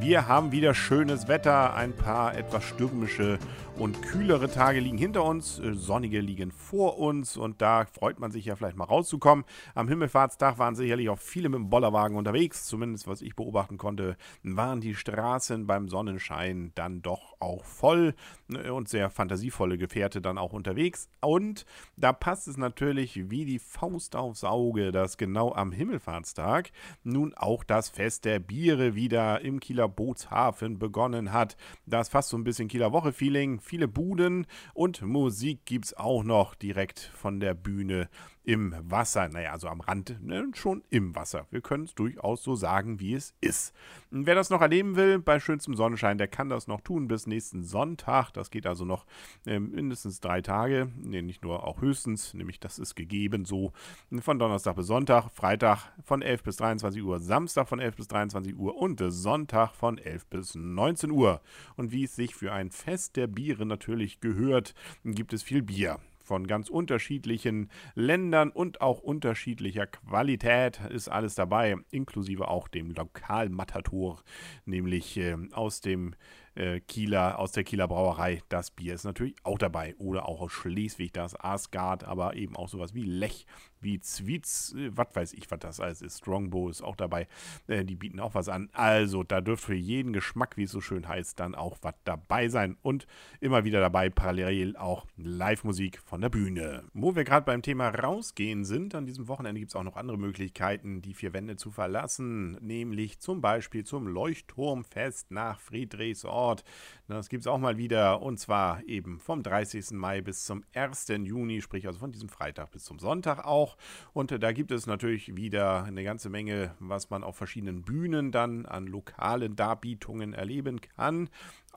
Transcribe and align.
Wir 0.00 0.28
haben 0.28 0.52
wieder 0.52 0.74
schönes 0.74 1.28
Wetter, 1.28 1.74
ein 1.74 1.92
paar 1.92 2.36
etwas 2.36 2.64
stürmische 2.64 3.38
und 3.78 4.02
kühlere 4.02 4.50
Tage 4.50 4.80
liegen 4.80 4.98
hinter 4.98 5.24
uns, 5.24 5.58
äh, 5.60 5.72
sonnige 5.72 6.20
liegen 6.20 6.50
vor 6.50 6.98
uns 6.98 7.36
und 7.36 7.62
da 7.62 7.84
freut 7.84 8.18
man 8.18 8.32
sich 8.32 8.44
ja 8.44 8.56
vielleicht 8.56 8.76
mal 8.76 8.84
rauszukommen. 8.84 9.44
Am 9.74 9.88
Himmelfahrtstag 9.88 10.58
waren 10.58 10.74
sicherlich 10.74 11.08
auch 11.08 11.18
viele 11.18 11.48
mit 11.48 11.58
dem 11.58 11.70
Bollerwagen 11.70 12.16
unterwegs, 12.16 12.64
zumindest 12.64 13.06
was 13.06 13.22
ich 13.22 13.36
beobachten 13.36 13.78
konnte, 13.78 14.16
waren 14.42 14.80
die 14.80 14.94
Straßen 14.94 15.66
beim 15.66 15.88
Sonnenschein 15.88 16.72
dann 16.74 17.02
doch 17.02 17.36
auch 17.40 17.64
voll 17.64 18.14
ne, 18.48 18.72
und 18.72 18.88
sehr 18.88 19.10
fantasievolle 19.10 19.78
Gefährte 19.78 20.20
dann 20.20 20.38
auch 20.38 20.52
unterwegs. 20.52 21.08
Und 21.20 21.64
da 21.96 22.12
passt 22.12 22.48
es 22.48 22.56
natürlich 22.56 23.30
wie 23.30 23.44
die 23.44 23.60
Faust 23.60 24.16
aufs 24.16 24.42
Auge, 24.42 24.90
dass 24.90 25.18
genau 25.18 25.52
am 25.52 25.70
Himmelfahrtstag 25.70 26.70
nun 27.04 27.34
auch 27.34 27.62
das 27.62 27.88
Fest 27.90 28.24
der 28.24 28.40
Biere 28.40 28.96
wieder 28.96 29.40
im 29.40 29.60
Kieler 29.78 29.88
Bootshafen 29.88 30.80
begonnen 30.80 31.32
hat. 31.32 31.56
Das 31.86 32.08
fast 32.08 32.30
so 32.30 32.36
ein 32.36 32.42
bisschen 32.42 32.66
Kieler 32.66 32.90
Woche-Feeling 32.92 33.60
viele 33.60 33.86
Buden 33.86 34.44
und 34.74 35.02
Musik 35.02 35.64
gibt 35.66 35.84
es 35.84 35.96
auch 35.96 36.24
noch 36.24 36.56
direkt 36.56 36.98
von 36.98 37.38
der 37.38 37.54
Bühne 37.54 38.08
im 38.48 38.74
Wasser. 38.80 39.28
Naja, 39.28 39.52
also 39.52 39.68
am 39.68 39.82
Rand, 39.82 40.24
ne, 40.24 40.50
schon 40.54 40.82
im 40.88 41.14
Wasser. 41.14 41.46
Wir 41.50 41.60
können 41.60 41.84
es 41.84 41.94
durchaus 41.94 42.42
so 42.42 42.54
sagen, 42.54 42.98
wie 42.98 43.12
es 43.12 43.34
ist. 43.42 43.74
Und 44.10 44.24
wer 44.24 44.34
das 44.34 44.48
noch 44.48 44.62
erleben 44.62 44.96
will, 44.96 45.18
bei 45.18 45.38
schönstem 45.38 45.74
Sonnenschein, 45.74 46.16
der 46.16 46.28
kann 46.28 46.48
das 46.48 46.66
noch 46.66 46.80
tun 46.80 47.08
bis 47.08 47.26
nächsten 47.26 47.62
Sonntag. 47.62 48.30
Das 48.30 48.50
geht 48.50 48.66
also 48.66 48.86
noch 48.86 49.04
äh, 49.44 49.60
mindestens 49.60 50.20
drei 50.20 50.40
Tage. 50.40 50.90
Ne, 50.96 51.20
nicht 51.20 51.42
nur, 51.42 51.66
auch 51.66 51.82
höchstens, 51.82 52.32
nämlich 52.32 52.58
das 52.58 52.78
ist 52.78 52.94
gegeben 52.94 53.44
so 53.44 53.74
von 54.22 54.38
Donnerstag 54.38 54.76
bis 54.76 54.86
Sonntag, 54.86 55.28
Freitag 55.30 55.92
von 56.02 56.22
11 56.22 56.42
bis 56.42 56.56
23 56.56 57.02
Uhr, 57.02 57.20
Samstag 57.20 57.68
von 57.68 57.80
11 57.80 57.96
bis 57.96 58.08
23 58.08 58.56
Uhr 58.56 58.78
und 58.78 58.98
Sonntag 59.08 59.74
von 59.74 59.98
11 59.98 60.24
bis 60.24 60.54
19 60.54 61.10
Uhr. 61.10 61.42
Und 61.76 61.92
wie 61.92 62.04
es 62.04 62.16
sich 62.16 62.34
für 62.34 62.50
ein 62.50 62.70
Fest 62.70 63.16
der 63.16 63.26
Biere 63.26 63.66
natürlich 63.66 64.20
gehört, 64.20 64.74
gibt 65.04 65.34
es 65.34 65.42
viel 65.42 65.60
Bier 65.60 66.00
von 66.28 66.46
ganz 66.46 66.68
unterschiedlichen 66.68 67.70
Ländern 67.94 68.50
und 68.50 68.82
auch 68.82 69.00
unterschiedlicher 69.00 69.86
Qualität 69.86 70.78
ist 70.90 71.08
alles 71.08 71.34
dabei, 71.34 71.76
inklusive 71.90 72.48
auch 72.48 72.68
dem 72.68 72.90
Lokalmatator, 72.90 74.22
nämlich 74.66 75.16
äh, 75.16 75.36
aus 75.52 75.80
dem 75.80 76.14
äh, 76.58 76.80
Kieler, 76.80 77.38
aus 77.38 77.52
der 77.52 77.64
Kieler 77.64 77.88
Brauerei. 77.88 78.42
Das 78.48 78.70
Bier 78.70 78.94
ist 78.94 79.04
natürlich 79.04 79.36
auch 79.44 79.58
dabei. 79.58 79.94
Oder 79.98 80.28
auch 80.28 80.40
aus 80.40 80.52
Schleswig 80.52 81.12
das 81.12 81.38
Asgard, 81.38 82.04
aber 82.04 82.34
eben 82.34 82.56
auch 82.56 82.68
sowas 82.68 82.94
wie 82.94 83.04
Lech, 83.04 83.46
wie 83.80 84.00
Zwietz, 84.00 84.74
äh, 84.76 84.90
was 84.94 85.08
weiß 85.14 85.32
ich, 85.34 85.50
was 85.50 85.60
das 85.60 85.80
alles 85.80 86.02
ist. 86.02 86.18
Strongbow 86.18 86.68
ist 86.68 86.82
auch 86.82 86.96
dabei. 86.96 87.28
Äh, 87.68 87.84
die 87.84 87.94
bieten 87.94 88.20
auch 88.20 88.34
was 88.34 88.48
an. 88.48 88.68
Also, 88.72 89.22
da 89.22 89.40
dürfte 89.40 89.68
für 89.68 89.74
jeden 89.74 90.12
Geschmack, 90.12 90.56
wie 90.56 90.64
es 90.64 90.72
so 90.72 90.80
schön 90.80 91.06
heißt, 91.06 91.38
dann 91.38 91.54
auch 91.54 91.78
was 91.82 91.94
dabei 92.04 92.48
sein. 92.48 92.76
Und 92.82 93.06
immer 93.40 93.64
wieder 93.64 93.80
dabei 93.80 94.10
parallel 94.10 94.76
auch 94.76 95.06
Live-Musik 95.16 96.00
von 96.04 96.20
der 96.20 96.28
Bühne. 96.28 96.84
Wo 96.92 97.14
wir 97.14 97.24
gerade 97.24 97.46
beim 97.46 97.62
Thema 97.62 97.88
rausgehen 97.88 98.64
sind, 98.64 98.94
an 98.94 99.06
diesem 99.06 99.28
Wochenende 99.28 99.60
gibt 99.60 99.70
es 99.70 99.76
auch 99.76 99.84
noch 99.84 99.96
andere 99.96 100.18
Möglichkeiten, 100.18 101.02
die 101.02 101.14
vier 101.14 101.32
Wände 101.32 101.56
zu 101.56 101.70
verlassen. 101.70 102.52
Nämlich 102.60 103.20
zum 103.20 103.40
Beispiel 103.40 103.84
zum 103.84 104.08
Leuchtturmfest 104.08 105.30
nach 105.30 105.60
Friedrichsort. 105.60 106.47
Ort. 106.48 106.64
Das 107.08 107.28
gibt 107.28 107.42
es 107.42 107.46
auch 107.46 107.58
mal 107.58 107.78
wieder 107.78 108.22
und 108.22 108.38
zwar 108.38 108.82
eben 108.86 109.20
vom 109.20 109.42
30. 109.42 109.92
Mai 109.92 110.20
bis 110.20 110.44
zum 110.44 110.64
1. 110.74 111.08
Juni, 111.08 111.60
sprich 111.62 111.86
also 111.86 111.98
von 111.98 112.12
diesem 112.12 112.28
Freitag 112.28 112.70
bis 112.70 112.84
zum 112.84 112.98
Sonntag 112.98 113.44
auch. 113.44 113.76
Und 114.12 114.30
da 114.42 114.52
gibt 114.52 114.70
es 114.70 114.86
natürlich 114.86 115.36
wieder 115.36 115.84
eine 115.84 116.04
ganze 116.04 116.28
Menge, 116.30 116.74
was 116.80 117.10
man 117.10 117.22
auf 117.22 117.36
verschiedenen 117.36 117.82
Bühnen 117.82 118.32
dann 118.32 118.66
an 118.66 118.86
lokalen 118.86 119.56
Darbietungen 119.56 120.32
erleben 120.32 120.80
kann 120.80 121.28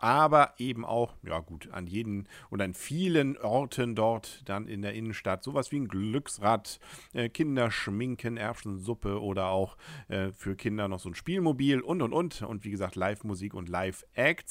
aber 0.02 0.56
eben 0.58 0.84
auch, 0.84 1.14
ja 1.22 1.40
gut, 1.40 1.70
an 1.72 1.86
jeden 1.86 2.28
und 2.50 2.62
an 2.62 2.74
vielen 2.74 3.38
Orten 3.38 3.96
dort 3.96 4.42
dann 4.46 4.68
in 4.68 4.82
der 4.82 4.94
Innenstadt 4.94 5.44
sowas 5.44 5.72
wie 5.72 5.80
ein 5.80 5.88
Glücksrad, 5.88 6.80
äh, 7.14 7.30
Kinderschminken, 7.30 8.36
Erbsensuppe 8.36 9.22
oder 9.22 9.50
auch 9.50 9.78
äh, 10.08 10.32
für 10.32 10.56
Kinder 10.56 10.88
noch 10.88 11.00
so 11.00 11.10
ein 11.10 11.16
Spielmobil 11.16 11.82
und 11.82 12.02
und 12.02 12.14
und 12.14 12.42
und 12.42 12.64
wie 12.66 12.72
gesagt 12.72 12.96
Live-Musik 12.96 13.54
und 13.54 13.70
Live-Acts. 13.70 14.51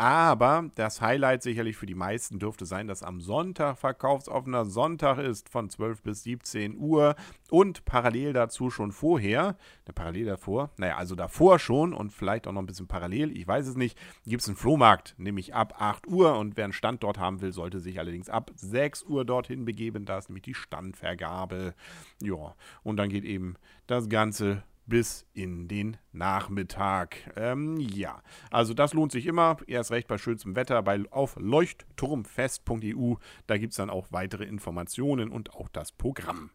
Aber 0.00 0.70
das 0.76 1.00
Highlight 1.00 1.42
sicherlich 1.42 1.76
für 1.76 1.86
die 1.86 1.96
meisten 1.96 2.38
dürfte 2.38 2.66
sein, 2.66 2.86
dass 2.86 3.02
am 3.02 3.20
Sonntag 3.20 3.78
verkaufsoffener 3.78 4.64
Sonntag 4.64 5.18
ist 5.18 5.48
von 5.48 5.68
12 5.68 6.02
bis 6.02 6.22
17 6.22 6.78
Uhr 6.78 7.16
und 7.50 7.84
parallel 7.84 8.32
dazu 8.32 8.70
schon 8.70 8.92
vorher, 8.92 9.56
ne, 9.88 9.92
parallel 9.92 10.26
davor, 10.26 10.70
naja, 10.76 10.96
also 10.98 11.16
davor 11.16 11.58
schon 11.58 11.92
und 11.92 12.12
vielleicht 12.12 12.46
auch 12.46 12.52
noch 12.52 12.62
ein 12.62 12.66
bisschen 12.66 12.86
parallel, 12.86 13.36
ich 13.36 13.48
weiß 13.48 13.66
es 13.66 13.74
nicht, 13.74 13.98
gibt 14.24 14.42
es 14.42 14.48
einen 14.48 14.56
Flohmarkt, 14.56 15.16
nämlich 15.18 15.52
ab 15.52 15.74
8 15.78 16.06
Uhr 16.06 16.38
und 16.38 16.56
wer 16.56 16.64
einen 16.64 16.72
Stand 16.72 17.02
dort 17.02 17.18
haben 17.18 17.40
will, 17.40 17.50
sollte 17.50 17.80
sich 17.80 17.98
allerdings 17.98 18.28
ab 18.28 18.52
6 18.54 19.02
Uhr 19.02 19.24
dorthin 19.24 19.64
begeben, 19.64 20.04
da 20.04 20.18
ist 20.18 20.28
nämlich 20.28 20.44
die 20.44 20.54
Standvergabe. 20.54 21.74
Ja, 22.22 22.54
und 22.84 22.98
dann 22.98 23.08
geht 23.08 23.24
eben 23.24 23.56
das 23.88 24.08
Ganze 24.08 24.62
bis 24.88 25.26
in 25.34 25.68
den 25.68 25.96
Nachmittag. 26.12 27.32
Ähm, 27.36 27.78
ja, 27.78 28.22
also 28.50 28.74
das 28.74 28.94
lohnt 28.94 29.12
sich 29.12 29.26
immer. 29.26 29.58
Erst 29.66 29.90
recht 29.90 30.08
bei 30.08 30.18
schönstem 30.18 30.56
Wetter 30.56 30.82
bei, 30.82 31.02
auf 31.10 31.36
leuchtturmfest.eu. 31.38 33.14
Da 33.46 33.58
gibt 33.58 33.72
es 33.72 33.76
dann 33.76 33.90
auch 33.90 34.08
weitere 34.10 34.44
Informationen 34.44 35.30
und 35.30 35.54
auch 35.54 35.68
das 35.68 35.92
Programm. 35.92 36.50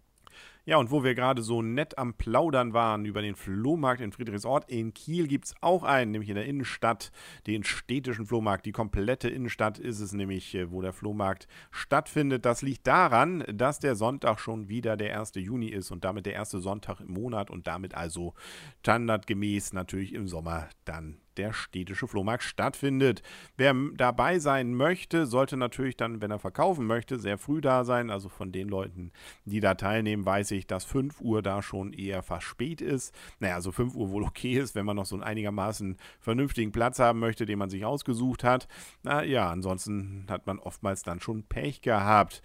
Ja, 0.66 0.78
und 0.78 0.92
wo 0.92 1.04
wir 1.04 1.14
gerade 1.14 1.42
so 1.42 1.62
nett 1.62 1.98
am 1.98 2.14
Plaudern 2.14 2.72
waren 2.72 3.04
über 3.04 3.22
den 3.22 3.36
Flohmarkt 3.36 4.00
in 4.00 4.14
Friedrichsort, 4.14 4.70
in 4.72 4.94
Kiel 4.94 5.28
gibt 5.28 5.46
es 5.46 5.56
auch 5.60 5.84
einen, 5.84 6.12
nämlich 6.12 6.30
in 6.30 6.36
der 6.36 6.46
Innenstadt, 6.46 7.12
den 7.48 7.66
städtischen 7.66 8.26
Flohmarkt. 8.26 8.66
Die 8.66 8.72
komplette 8.72 9.28
Innenstadt 9.28 9.78
ist 9.78 10.00
es 10.00 10.14
nämlich, 10.14 10.56
äh, 10.56 10.72
wo 10.72 10.82
der 10.82 10.94
Flohmarkt 10.94 11.50
stattfindet. 11.70 12.46
Das 12.46 12.62
liegt 12.62 12.88
daran, 12.88 13.44
dass 13.52 13.80
der 13.80 13.96
Sonntag 13.96 14.40
schon 14.40 14.70
wieder 14.70 14.96
der 14.96 15.20
1. 15.20 15.34
Juni 15.36 15.68
ist 15.68 15.92
und 15.92 16.06
damit 16.06 16.26
der 16.26 16.34
erste 16.34 16.60
Sonntag 16.60 17.02
im 17.02 17.12
Monat 17.12 17.50
und 17.50 17.68
damit 17.68 17.96
also 17.96 18.34
standardgemäß 18.80 19.74
natürlich 19.74 20.14
im 20.14 20.30
Sommer 20.30 20.70
dann 20.86 21.18
der 21.38 21.54
städtische 21.54 22.08
Flohmarkt 22.08 22.44
stattfindet. 22.44 23.22
Wer 23.58 23.76
dabei 23.96 24.40
sein 24.40 24.74
möchte, 24.74 25.26
sollte 25.26 25.58
natürlich 25.58 25.98
dann, 25.98 26.22
wenn 26.22 26.32
er 26.32 26.40
verkaufen 26.40 26.86
möchte, 26.86 27.20
sehr 27.20 27.38
früh 27.38 27.62
da 27.62 27.84
sein. 27.84 28.10
Also 28.10 28.30
von 28.30 28.52
den 28.52 28.70
Leuten, 28.70 29.12
die 29.46 29.60
da 29.60 29.76
teilnehmen, 29.76 30.26
weiß 30.26 30.52
ich, 30.52 30.68
dass 30.68 30.86
5 30.86 31.22
Uhr 31.22 31.42
da 31.42 31.62
schon 31.62 31.94
eher 31.94 32.24
fast 32.24 32.46
spät 32.46 32.82
ist. 32.82 33.14
Naja, 33.40 33.56
also 33.56 33.72
5 33.72 33.96
Uhr 33.96 34.10
wohl 34.10 34.24
okay 34.24 34.54
ist, 34.54 34.76
wenn 34.76 34.86
man 34.86 34.96
noch 34.96 35.06
so 35.06 35.16
einen 35.16 35.24
einigermaßen 35.24 35.98
vernünftigen 36.20 36.72
Platz 36.72 37.00
haben 37.00 37.20
möchte, 37.20 37.46
den 37.46 37.60
man 37.60 37.70
sich 37.70 37.86
ausgesucht 37.86 38.44
hat. 38.44 38.68
Na 39.04 39.24
ja, 39.24 39.50
ansonsten 39.50 40.26
hat 40.30 40.48
man 40.48 40.60
oftmals 40.60 41.04
dann 41.04 41.20
schon 41.20 41.44
Pech 41.44 41.82
gehabt. 41.82 42.42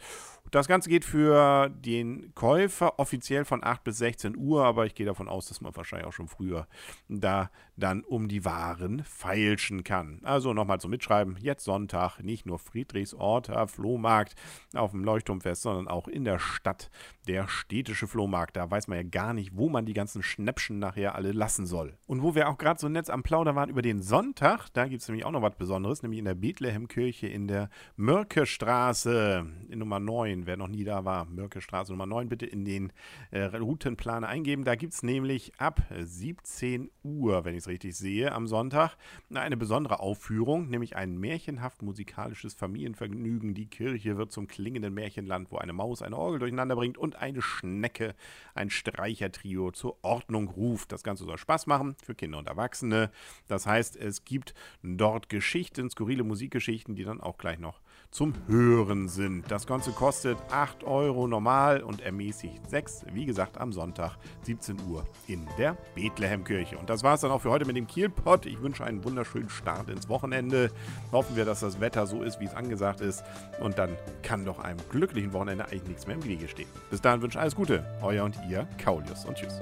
Das 0.50 0.66
Ganze 0.66 0.88
geht 0.88 1.04
für 1.04 1.68
den 1.68 2.34
Käufer 2.34 2.98
offiziell 2.98 3.44
von 3.44 3.62
8 3.62 3.84
bis 3.84 3.98
16 3.98 4.36
Uhr, 4.36 4.64
aber 4.64 4.86
ich 4.86 4.94
gehe 4.94 5.04
davon 5.04 5.28
aus, 5.28 5.48
dass 5.48 5.60
man 5.60 5.76
wahrscheinlich 5.76 6.06
auch 6.06 6.12
schon 6.12 6.28
früher 6.28 6.66
da 7.08 7.50
dann 7.76 8.02
um 8.02 8.28
die 8.28 8.44
Waren 8.78 9.02
feilschen 9.04 9.82
kann. 9.82 10.20
Also 10.22 10.52
nochmal 10.52 10.80
zum 10.80 10.90
Mitschreiben, 10.90 11.36
jetzt 11.40 11.64
Sonntag, 11.64 12.20
nicht 12.20 12.46
nur 12.46 12.58
Friedrichsorter 12.58 13.66
Flohmarkt 13.66 14.34
auf 14.74 14.92
dem 14.92 15.02
Leuchtturmfest, 15.04 15.62
sondern 15.62 15.88
auch 15.88 16.06
in 16.06 16.24
der 16.24 16.38
Stadt 16.38 16.90
der 17.26 17.48
städtische 17.48 18.06
Flohmarkt. 18.06 18.56
Da 18.56 18.70
weiß 18.70 18.88
man 18.88 18.98
ja 18.98 19.04
gar 19.04 19.34
nicht, 19.34 19.56
wo 19.56 19.68
man 19.68 19.84
die 19.84 19.94
ganzen 19.94 20.22
Schnäppchen 20.22 20.78
nachher 20.78 21.14
alle 21.14 21.32
lassen 21.32 21.66
soll. 21.66 21.96
Und 22.06 22.22
wo 22.22 22.34
wir 22.34 22.48
auch 22.48 22.56
gerade 22.56 22.80
so 22.80 22.88
nett 22.88 23.10
am 23.10 23.22
Plauder 23.22 23.54
waren 23.54 23.68
über 23.68 23.82
den 23.82 24.00
Sonntag, 24.00 24.68
da 24.72 24.86
gibt 24.86 25.02
es 25.02 25.08
nämlich 25.08 25.24
auch 25.24 25.32
noch 25.32 25.42
was 25.42 25.56
Besonderes, 25.56 26.02
nämlich 26.02 26.20
in 26.20 26.24
der 26.24 26.34
Bethlehemkirche 26.34 27.26
in 27.26 27.48
der 27.48 27.70
Mörkestraße 27.96 29.46
in 29.68 29.78
Nummer 29.78 29.98
9 29.98 30.46
wer 30.46 30.56
noch 30.56 30.68
nie 30.68 30.84
da 30.84 31.04
war, 31.04 31.24
Mörke 31.26 31.60
Straße 31.60 31.92
Nummer 31.92 32.06
9, 32.06 32.28
bitte 32.28 32.46
in 32.46 32.64
den 32.64 32.92
äh, 33.30 33.44
Routenplan 33.44 34.24
eingeben. 34.24 34.64
Da 34.64 34.76
gibt 34.76 34.92
es 34.92 35.02
nämlich 35.02 35.52
ab 35.58 35.82
17 35.98 36.90
Uhr, 37.02 37.44
wenn 37.44 37.54
ich 37.54 37.60
es 37.60 37.68
richtig 37.68 37.96
sehe, 37.96 38.32
am 38.32 38.46
Sonntag 38.46 38.67
Sonntag 38.68 38.96
eine 39.32 39.56
besondere 39.56 40.00
Aufführung, 40.00 40.68
nämlich 40.68 40.94
ein 40.94 41.18
märchenhaft 41.18 41.80
musikalisches 41.80 42.52
Familienvergnügen. 42.52 43.54
Die 43.54 43.64
Kirche 43.64 44.18
wird 44.18 44.30
zum 44.30 44.46
klingenden 44.46 44.92
Märchenland, 44.92 45.50
wo 45.50 45.56
eine 45.56 45.72
Maus 45.72 46.02
eine 46.02 46.18
Orgel 46.18 46.40
durcheinander 46.40 46.76
bringt 46.76 46.98
und 46.98 47.16
eine 47.16 47.40
Schnecke 47.40 48.14
ein 48.54 48.68
Streichertrio 48.68 49.70
zur 49.70 49.96
Ordnung 50.02 50.48
ruft. 50.48 50.92
Das 50.92 51.02
Ganze 51.02 51.24
soll 51.24 51.38
Spaß 51.38 51.66
machen 51.66 51.96
für 52.04 52.14
Kinder 52.14 52.36
und 52.36 52.46
Erwachsene. 52.46 53.10
Das 53.46 53.66
heißt, 53.66 53.96
es 53.96 54.26
gibt 54.26 54.52
dort 54.82 55.30
Geschichten, 55.30 55.88
skurrile 55.88 56.24
Musikgeschichten, 56.24 56.94
die 56.94 57.04
dann 57.04 57.22
auch 57.22 57.38
gleich 57.38 57.58
noch 57.58 57.80
zum 58.10 58.34
Hören 58.46 59.08
sind. 59.08 59.50
Das 59.50 59.66
Ganze 59.66 59.92
kostet 59.92 60.38
8 60.50 60.84
Euro 60.84 61.26
normal 61.26 61.82
und 61.82 62.00
ermäßigt 62.00 62.68
6, 62.68 63.06
wie 63.12 63.26
gesagt, 63.26 63.58
am 63.58 63.72
Sonntag 63.72 64.16
17 64.42 64.76
Uhr 64.88 65.06
in 65.26 65.46
der 65.58 65.76
Bethlehemkirche. 65.94 66.78
Und 66.78 66.88
das 66.90 67.02
war 67.02 67.14
es 67.14 67.20
dann 67.20 67.30
auch 67.30 67.42
für 67.42 67.50
heute 67.50 67.64
mit 67.64 67.76
dem 67.76 67.86
Kielpot. 67.86 68.46
Ich 68.58 68.64
wünsche 68.64 68.84
einen 68.84 69.04
wunderschönen 69.04 69.48
Start 69.48 69.88
ins 69.88 70.08
Wochenende. 70.08 70.72
Hoffen 71.12 71.36
wir, 71.36 71.44
dass 71.44 71.60
das 71.60 71.78
Wetter 71.78 72.08
so 72.08 72.24
ist, 72.24 72.40
wie 72.40 72.46
es 72.46 72.54
angesagt 72.54 73.00
ist. 73.00 73.22
Und 73.60 73.78
dann 73.78 73.96
kann 74.22 74.44
doch 74.44 74.58
einem 74.58 74.80
glücklichen 74.90 75.32
Wochenende 75.32 75.66
eigentlich 75.66 75.86
nichts 75.86 76.06
mehr 76.08 76.16
im 76.16 76.24
Wege 76.24 76.48
stehen. 76.48 76.68
Bis 76.90 77.00
dahin 77.00 77.22
wünsche 77.22 77.38
ich 77.38 77.40
alles 77.40 77.54
Gute. 77.54 77.84
Euer 78.02 78.24
und 78.24 78.36
ihr, 78.48 78.66
Kaulius 78.82 79.24
und 79.26 79.36
tschüss. 79.36 79.60